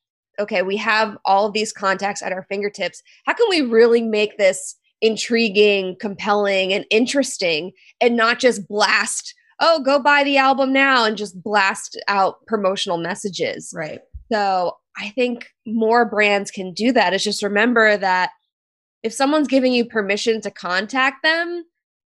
[0.41, 3.03] okay, we have all of these contacts at our fingertips.
[3.27, 9.83] How can we really make this intriguing, compelling, and interesting and not just blast, oh,
[9.83, 13.73] go buy the album now and just blast out promotional messages?
[13.77, 14.01] Right.
[14.33, 17.13] So I think more brands can do that.
[17.13, 18.31] Is just remember that
[19.03, 21.65] if someone's giving you permission to contact them,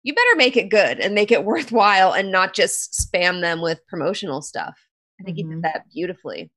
[0.03, 3.85] you better make it good and make it worthwhile and not just spam them with
[3.87, 4.77] promotional stuff.
[5.19, 5.49] I think mm-hmm.
[5.49, 6.51] you did that beautifully.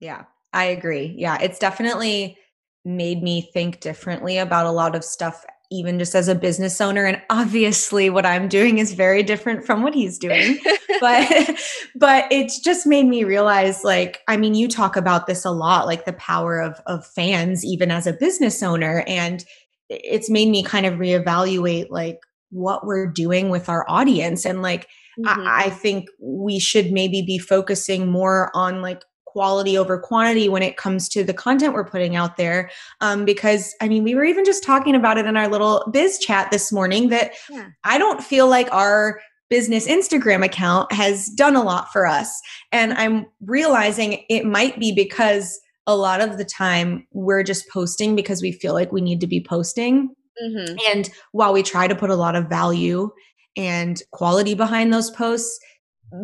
[0.00, 0.24] Yeah.
[0.52, 1.14] I agree.
[1.18, 2.38] Yeah, it's definitely
[2.84, 7.06] made me think differently about a lot of stuff even just as a business owner
[7.06, 10.58] and obviously what I'm doing is very different from what he's doing
[11.00, 11.58] but
[11.96, 15.86] but it's just made me realize like I mean you talk about this a lot
[15.86, 19.44] like the power of of fans even as a business owner and
[19.88, 22.18] it's made me kind of reevaluate like
[22.54, 24.88] what we're doing with our audience and like
[25.18, 25.46] mm-hmm.
[25.46, 30.62] I, I think we should maybe be focusing more on like quality over quantity when
[30.62, 32.70] it comes to the content we're putting out there.
[33.00, 36.18] Um, because I mean, we were even just talking about it in our little biz
[36.18, 37.66] chat this morning that yeah.
[37.82, 42.40] I don't feel like our business Instagram account has done a lot for us.
[42.70, 48.16] And I'm realizing it might be because a lot of the time we're just posting
[48.16, 50.14] because we feel like we need to be posting.
[50.42, 50.76] Mm-hmm.
[50.90, 53.10] And while we try to put a lot of value
[53.56, 55.58] and quality behind those posts,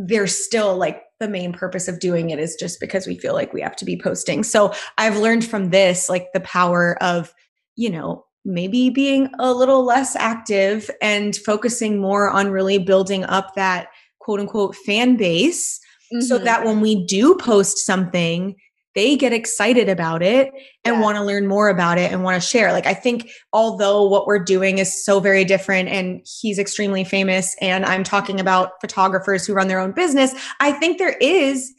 [0.06, 3.52] there's still like the main purpose of doing it is just because we feel like
[3.52, 4.42] we have to be posting.
[4.42, 7.34] So I've learned from this like the power of,
[7.76, 13.54] you know, maybe being a little less active and focusing more on really building up
[13.54, 15.78] that quote unquote fan base
[16.12, 16.22] mm-hmm.
[16.22, 18.56] so that when we do post something,
[18.94, 20.52] they get excited about it
[20.84, 21.00] and yeah.
[21.00, 22.72] want to learn more about it and want to share.
[22.72, 27.54] Like, I think although what we're doing is so very different and he's extremely famous,
[27.60, 31.72] and I'm talking about photographers who run their own business, I think there is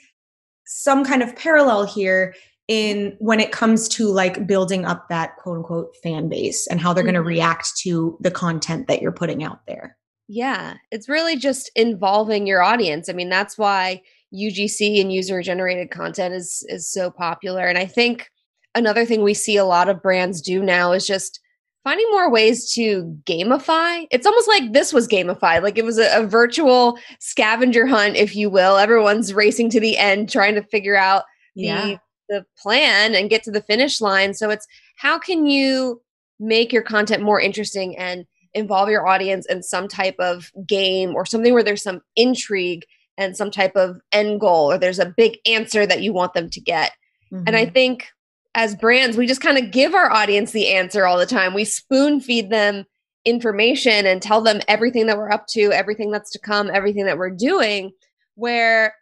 [0.66, 2.34] some kind of parallel here
[2.68, 6.94] in when it comes to like building up that quote unquote fan base and how
[6.94, 7.14] they're mm-hmm.
[7.14, 9.98] going to react to the content that you're putting out there.
[10.30, 13.10] Yeah, it's really just involving your audience.
[13.10, 14.02] I mean, that's why
[14.34, 18.30] UGC and user generated content is is so popular and I think
[18.76, 21.40] another thing we see a lot of brands do now is just
[21.84, 24.06] finding more ways to gamify.
[24.12, 28.36] It's almost like this was gamified, like it was a, a, virtual scavenger hunt, if
[28.36, 28.78] you will.
[28.78, 31.24] Everyone's racing to the end, trying to figure out
[31.56, 31.98] the yeah.
[32.30, 34.34] the plan and get to the finish line.
[34.34, 36.02] So it's how can you
[36.40, 41.26] make your content more interesting and involve your audience in some type of game or
[41.26, 42.86] something where there's some intrigue
[43.18, 46.50] and some type of end goal or there's a big answer that you want them
[46.50, 46.92] to get.
[47.32, 47.44] Mm-hmm.
[47.48, 47.74] And I mm-hmm.
[47.74, 48.08] think
[48.56, 51.54] as brands, we just kind of give our audience the answer all the time.
[51.54, 52.86] We spoon feed them
[53.24, 57.18] information and tell them everything that we're up to, everything that's to come, everything that
[57.18, 57.92] we're doing,
[58.36, 58.96] where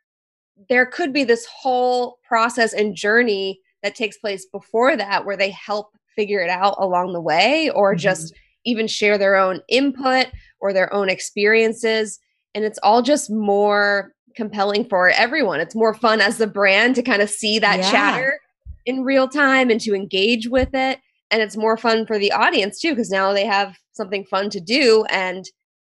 [0.67, 5.51] there could be this whole process and journey that takes place before that where they
[5.51, 7.99] help figure it out along the way or mm-hmm.
[7.99, 8.33] just
[8.65, 10.27] even share their own input
[10.59, 12.19] or their own experiences
[12.55, 15.59] and it's all just more compelling for everyone.
[15.59, 17.91] It's more fun as the brand to kind of see that yeah.
[17.91, 18.39] chatter
[18.85, 20.99] in real time and to engage with it.
[21.31, 24.59] And it's more fun for the audience too, because now they have something fun to
[24.59, 25.05] do.
[25.09, 25.45] And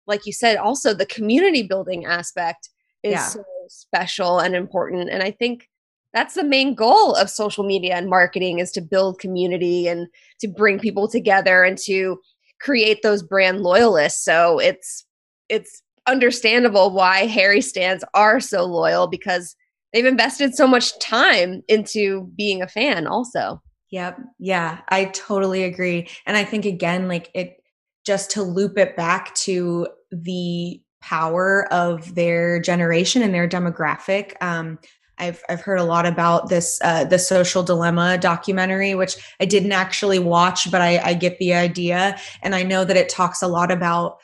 [0.06, 2.68] like you said, also the community building aspect
[3.02, 3.24] is yeah.
[3.24, 5.08] so special and important.
[5.10, 5.68] And I think
[6.12, 10.08] that's the main goal of social media and marketing is to build community and
[10.40, 12.18] to bring people together and to
[12.60, 14.24] create those brand loyalists.
[14.24, 15.06] So it's
[15.48, 19.56] it's understandable why Harry stans are so loyal because
[19.92, 23.62] they've invested so much time into being a fan also.
[23.90, 24.18] Yep.
[24.38, 26.08] Yeah, I totally agree.
[26.26, 27.56] And I think again like it
[28.04, 34.78] just to loop it back to the power of their generation and their demographic um
[35.20, 39.72] I've I've heard a lot about this uh, the social dilemma documentary, which I didn't
[39.72, 43.46] actually watch, but I, I get the idea, and I know that it talks a
[43.46, 44.16] lot about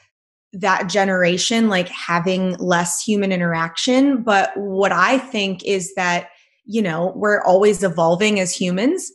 [0.60, 4.22] that generation like having less human interaction.
[4.22, 6.30] But what i think is that
[6.64, 9.10] you know we're always evolving as humans.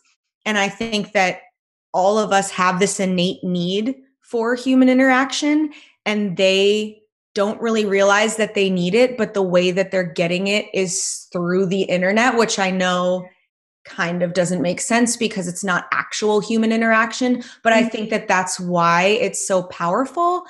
[0.46, 1.40] And i think that
[1.94, 5.72] all of us have this innate need for human interaction
[6.06, 6.98] and they
[7.34, 11.28] don't really realize that they need it but the way that they're getting it is
[11.32, 13.26] through the internet which i know
[13.86, 17.44] kind of doesn't make sense because it's not actual human interaction.
[17.64, 17.90] But i mm-hmm.
[17.90, 20.44] think that that's why it's so powerful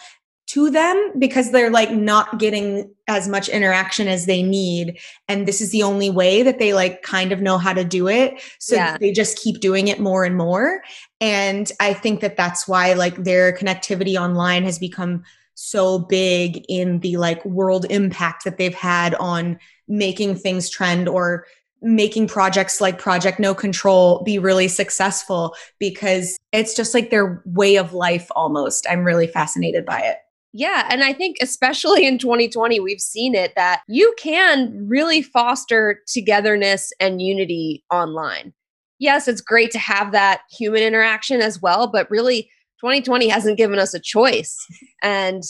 [0.51, 4.99] to them because they're like not getting as much interaction as they need
[5.29, 8.09] and this is the only way that they like kind of know how to do
[8.09, 8.97] it so yeah.
[8.97, 10.81] they just keep doing it more and more
[11.21, 15.23] and i think that that's why like their connectivity online has become
[15.55, 21.45] so big in the like world impact that they've had on making things trend or
[21.83, 27.75] making projects like Project No Control be really successful because it's just like their way
[27.75, 28.85] of life almost.
[28.87, 30.17] I'm really fascinated by it.
[30.53, 30.87] Yeah.
[30.89, 36.91] And I think, especially in 2020, we've seen it that you can really foster togetherness
[36.99, 38.53] and unity online.
[38.99, 42.49] Yes, it's great to have that human interaction as well, but really,
[42.81, 44.57] 2020 hasn't given us a choice.
[45.03, 45.41] And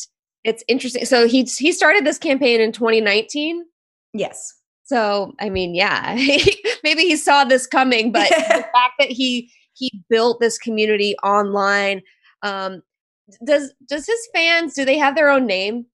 [0.46, 1.04] it's interesting.
[1.04, 3.66] So he, he started this campaign in 2019.
[4.14, 4.54] Yes.
[4.86, 6.16] So, I mean, yeah,
[6.84, 8.36] maybe he saw this coming, but the
[8.74, 12.02] fact that he he built this community online
[12.44, 12.82] um,
[13.46, 15.86] does does his fans do they have their own name?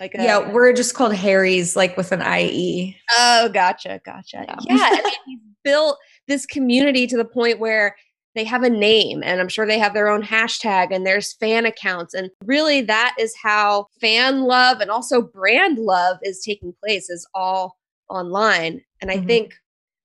[0.00, 2.96] Like a, yeah, we're just called Harries, like with an IE.
[3.18, 4.44] Oh, gotcha, gotcha.
[4.46, 7.96] Yeah, yeah I mean, he's built this community to the point where
[8.34, 11.66] they have a name, and I'm sure they have their own hashtag, and there's fan
[11.66, 17.10] accounts, and really that is how fan love and also brand love is taking place.
[17.10, 17.76] Is all
[18.08, 19.26] online, and I mm-hmm.
[19.26, 19.54] think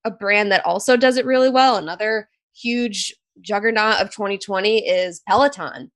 [0.05, 5.91] a brand that also does it really well, another huge juggernaut of 2020 is Peloton.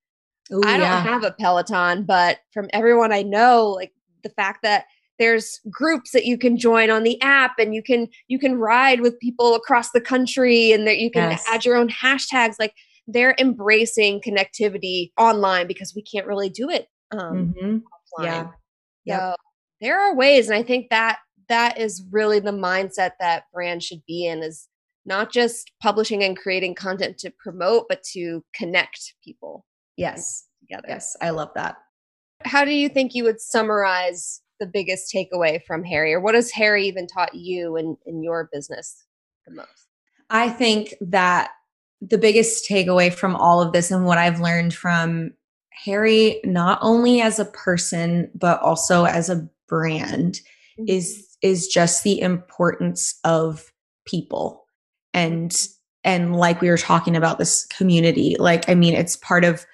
[0.53, 1.03] Ooh, I don't yeah.
[1.03, 3.91] have a Peloton, but from everyone I know, like
[4.23, 4.85] the fact that
[5.19, 9.01] there's groups that you can join on the app and you can you can ride
[9.01, 11.45] with people across the country and that you can yes.
[11.49, 12.73] add your own hashtags like
[13.07, 17.77] they're embracing connectivity online because we can't really do it um mm-hmm.
[18.23, 18.47] yeah
[19.05, 19.33] yeah
[19.81, 21.19] there are ways and i think that
[21.49, 24.67] that is really the mindset that brands should be in is
[25.05, 29.65] not just publishing and creating content to promote but to connect people
[29.97, 30.47] Yes.
[30.61, 30.87] Together.
[30.87, 31.17] Yes.
[31.21, 31.77] I love that.
[32.45, 36.51] How do you think you would summarize the biggest takeaway from Harry, or what has
[36.51, 39.05] Harry even taught you in, in your business
[39.45, 39.87] the most?
[40.29, 41.51] I think that
[42.01, 45.31] the biggest takeaway from all of this and what I've learned from
[45.85, 50.41] Harry, not only as a person, but also as a brand,
[50.79, 50.85] mm-hmm.
[50.87, 53.71] is is just the importance of
[54.05, 54.65] people
[55.13, 55.67] and
[56.03, 59.65] and like we were talking about this community like i mean it's part of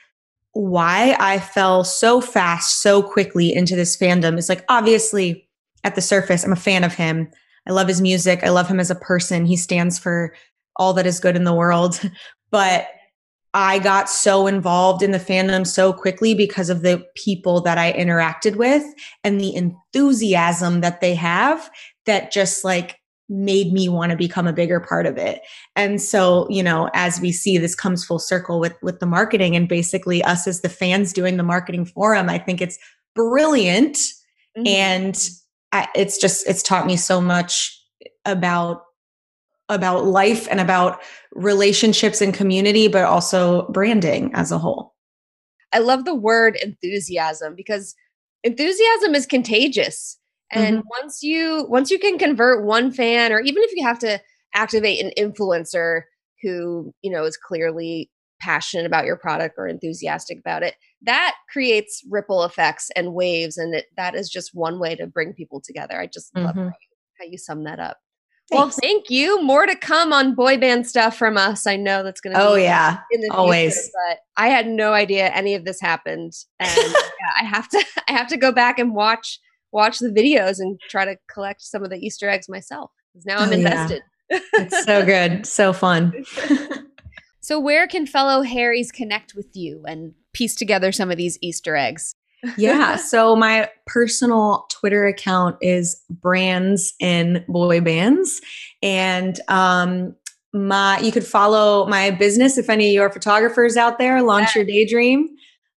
[0.54, 5.50] why I fell so fast, so quickly into this fandom is like obviously
[5.84, 7.30] at the surface, I'm a fan of him.
[7.68, 8.44] I love his music.
[8.44, 9.46] I love him as a person.
[9.46, 10.34] He stands for
[10.76, 12.00] all that is good in the world.
[12.52, 12.88] But
[13.56, 17.94] I got so involved in the fandom so quickly because of the people that I
[17.94, 18.84] interacted with
[19.24, 21.68] and the enthusiasm that they have
[22.06, 23.00] that just like
[23.30, 25.42] made me want to become a bigger part of it.
[25.76, 29.56] And so, you know, as we see this comes full circle with with the marketing
[29.56, 32.78] and basically us as the fans doing the marketing forum I think it's
[33.16, 34.68] brilliant mm-hmm.
[34.68, 35.30] and
[35.72, 37.80] I, it's just it's taught me so much
[38.26, 38.84] about
[39.70, 41.02] about life and about
[41.32, 44.94] relationships and community but also branding as a whole.
[45.72, 47.96] I love the word enthusiasm because
[48.44, 50.20] enthusiasm is contagious
[50.54, 50.88] and mm-hmm.
[51.02, 54.22] once you once you can convert one fan or even if you have to
[54.54, 56.02] activate an influencer
[56.42, 62.04] who, you know, is clearly passionate about your product or enthusiastic about it, that creates
[62.10, 66.00] ripple effects and waves and it, that is just one way to bring people together.
[66.00, 66.46] I just mm-hmm.
[66.46, 66.72] love how you,
[67.20, 67.98] how you sum that up.
[68.52, 69.42] Well, thank you.
[69.42, 71.66] More to come on boy band stuff from us.
[71.66, 72.42] I know that's going to.
[72.42, 73.00] Oh yeah,
[73.32, 73.74] always.
[73.74, 77.84] Future, but I had no idea any of this happened, and yeah, I have to.
[78.10, 79.40] I have to go back and watch
[79.74, 82.92] watch the videos and try to collect some of the Easter eggs myself.
[83.12, 84.02] Because now I'm oh, invested.
[84.30, 84.40] Yeah.
[84.54, 85.46] it's so good.
[85.46, 86.14] So fun.
[87.42, 91.76] so, where can fellow Harries connect with you and piece together some of these Easter
[91.76, 92.14] eggs?
[92.58, 92.96] yeah.
[92.98, 98.42] So, my personal Twitter account is brands in boy bands.
[98.82, 100.16] And, um,
[100.56, 104.64] my you could follow my business if any of your photographers out there launch your
[104.64, 105.28] daydream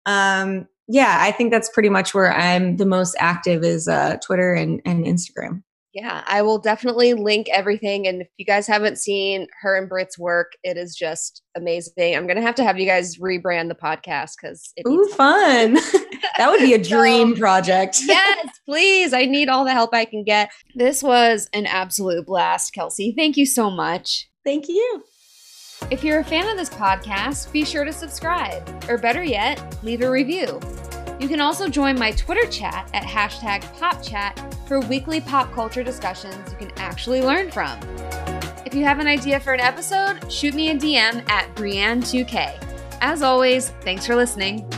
[0.04, 4.54] um, yeah, I think that's pretty much where I'm the most active is uh, Twitter
[4.54, 5.62] and, and Instagram.
[5.96, 8.06] Yeah, I will definitely link everything.
[8.06, 12.14] And if you guys haven't seen her and Britt's work, it is just amazing.
[12.14, 15.74] I'm gonna have to have you guys rebrand the podcast because ooh, fun!
[16.36, 18.00] that would be a dream so, project.
[18.04, 19.14] yes, please.
[19.14, 20.50] I need all the help I can get.
[20.74, 23.14] This was an absolute blast, Kelsey.
[23.16, 24.28] Thank you so much.
[24.44, 25.02] Thank you.
[25.88, 30.00] If you're a fan of this podcast, be sure to subscribe, or better yet, leave
[30.00, 30.58] a review.
[31.20, 36.50] You can also join my Twitter chat at hashtag PopChat for weekly pop culture discussions
[36.50, 37.78] you can actually learn from.
[38.66, 42.98] If you have an idea for an episode, shoot me a DM at Brienne2K.
[43.00, 44.68] As always, thanks for listening.